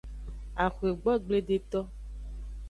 Axwegbogbledeto. 0.63 1.79